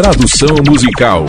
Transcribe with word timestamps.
Tradução 0.00 0.56
musical. 0.66 1.26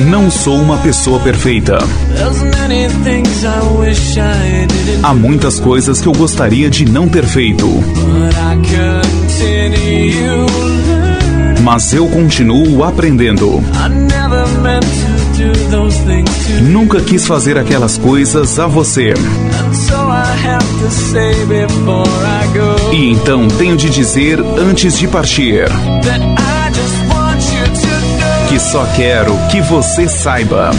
Não 0.00 0.30
sou 0.30 0.60
uma 0.60 0.76
pessoa 0.76 1.18
perfeita. 1.20 1.78
Há 5.02 5.14
muitas 5.14 5.58
coisas 5.58 6.02
que 6.02 6.08
eu 6.08 6.12
gostaria 6.12 6.68
de 6.68 6.84
não 6.84 7.08
ter 7.08 7.24
feito. 7.24 7.66
Mas 11.62 11.92
eu 11.92 12.06
continuo 12.08 12.84
aprendendo. 12.84 13.62
Nunca 16.62 17.00
quis 17.00 17.26
fazer 17.26 17.58
aquelas 17.58 17.98
coisas 17.98 18.58
a 18.58 18.66
você. 18.66 19.14
E 22.92 23.10
então 23.10 23.48
tenho 23.48 23.76
de 23.76 23.90
dizer 23.90 24.40
antes 24.40 24.98
de 24.98 25.08
partir 25.08 25.66
que 28.48 28.60
só 28.60 28.86
quero 28.94 29.36
que 29.50 29.60
você 29.60 30.08
saiba. 30.08 30.70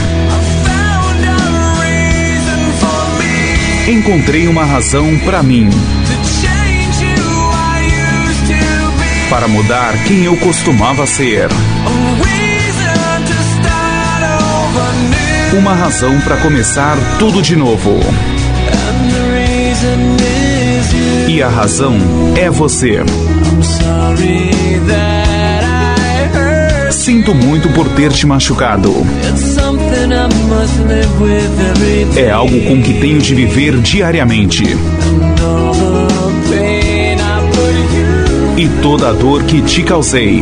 Encontrei 3.87 4.47
uma 4.47 4.65
razão 4.65 5.17
para 5.19 5.43
mim. 5.43 5.69
Para 9.29 9.47
mudar 9.47 9.93
quem 10.05 10.23
eu 10.23 10.37
costumava 10.37 11.05
ser. 11.05 11.49
Uma 15.57 15.73
razão 15.73 16.17
para 16.21 16.37
começar 16.37 16.97
tudo 17.19 17.41
de 17.41 17.55
novo. 17.55 17.99
E 21.27 21.43
a 21.43 21.49
razão 21.49 21.97
é 22.37 22.49
você. 22.49 23.01
Sinto 26.91 27.35
muito 27.35 27.69
por 27.69 27.89
ter 27.89 28.11
te 28.13 28.25
machucado. 28.25 28.93
É 32.15 32.31
algo 32.31 32.61
com 32.61 32.81
que 32.81 32.93
tenho 32.93 33.19
de 33.19 33.35
viver 33.35 33.77
diariamente. 33.79 34.63
E 38.57 38.67
toda 38.81 39.09
a 39.09 39.13
dor 39.13 39.43
que 39.43 39.61
te 39.61 39.83
causei. 39.83 40.41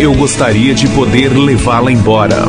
Eu 0.00 0.12
gostaria 0.14 0.74
de 0.74 0.88
poder 0.88 1.28
levá-la 1.28 1.92
embora. 1.92 2.48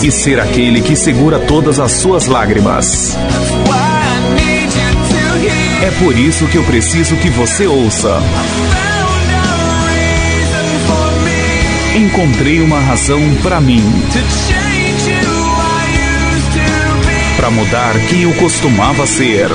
E 0.00 0.12
ser 0.12 0.38
aquele 0.38 0.80
que 0.80 0.94
segura 0.94 1.40
todas 1.40 1.80
as 1.80 1.90
suas 1.90 2.26
lágrimas. 2.26 3.18
É 5.82 5.90
por 5.98 6.16
isso 6.16 6.46
que 6.46 6.56
eu 6.56 6.62
preciso 6.62 7.16
que 7.16 7.30
você 7.30 7.66
ouça. 7.66 8.22
Encontrei 11.96 12.60
uma 12.60 12.78
razão 12.78 13.20
para 13.42 13.60
mim. 13.60 13.82
Para 17.48 17.56
mudar 17.56 17.94
quem 18.10 18.24
eu 18.24 18.34
costumava 18.34 19.06
ser. 19.06 19.48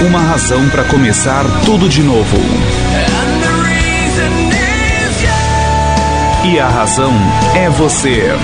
Uma 0.00 0.18
razão 0.18 0.66
para 0.70 0.82
começar 0.84 1.44
tudo 1.62 1.86
de 1.86 2.02
novo. 2.02 2.38
E 6.42 6.58
a 6.58 6.66
razão 6.66 7.12
é 7.54 7.68
você. 7.68 8.34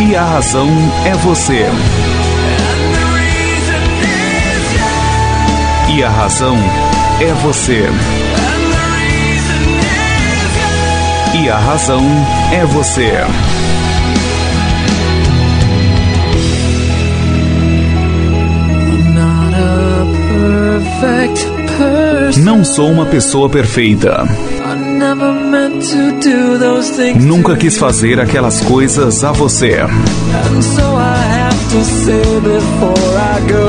E 0.00 0.16
a 0.16 0.24
razão 0.24 0.68
é 1.04 1.12
você. 1.12 1.66
E 5.88 6.02
a 6.02 6.10
razão 6.10 6.56
é 7.20 7.32
você. 7.32 7.88
E 11.42 11.48
a 11.48 11.56
razão 11.56 12.04
é 12.52 12.66
você. 12.66 13.12
Não 22.42 22.62
sou 22.62 22.90
uma 22.90 23.06
pessoa 23.06 23.48
perfeita. 23.48 24.24
Nunca 27.22 27.56
quis 27.56 27.78
fazer 27.78 28.20
aquelas 28.20 28.60
coisas 28.60 29.24
a 29.24 29.32
você. 29.32 29.78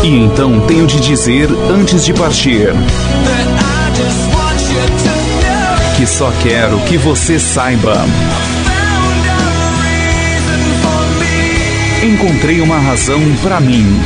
E 0.03 0.17
então 0.17 0.59
tenho 0.67 0.85
de 0.85 0.99
dizer 0.99 1.47
antes 1.73 2.03
de 2.03 2.13
partir 2.13 2.73
que 6.01 6.07
só 6.07 6.33
quero 6.41 6.79
que 6.79 6.97
você 6.97 7.37
saiba. 7.37 7.93
Encontrei 12.01 12.59
uma 12.59 12.79
razão 12.79 13.21
para 13.43 13.59
mim. 13.61 14.01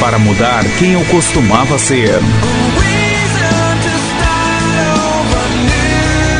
Para 0.00 0.18
mudar 0.18 0.64
quem 0.78 0.94
eu 0.94 1.04
costumava 1.04 1.78
ser. 1.78 2.18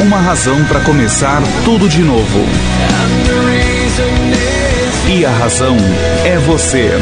Uma 0.00 0.16
razão 0.16 0.64
para 0.64 0.80
começar 0.80 1.42
tudo 1.66 1.86
de 1.86 2.00
novo. 2.00 2.46
E 5.06 5.22
a 5.22 5.30
razão 5.32 5.76
é 6.24 6.38
você. 6.38 6.92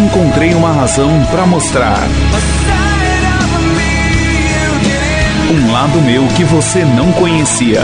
Encontrei 0.00 0.54
uma 0.54 0.72
razão 0.72 1.10
para 1.30 1.44
mostrar. 1.44 1.98
Um 5.50 5.70
lado 5.70 6.00
meu 6.00 6.26
que 6.28 6.42
você 6.42 6.86
não 6.86 7.12
conhecia. 7.12 7.82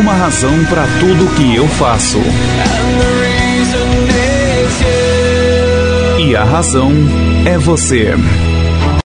Uma 0.00 0.14
razão 0.14 0.64
para 0.64 0.86
tudo 0.98 1.34
que 1.36 1.54
eu 1.54 1.68
faço. 1.68 2.18
E 6.18 6.34
a 6.34 6.44
razão 6.44 6.90
é 7.44 7.58
você. 7.58 8.14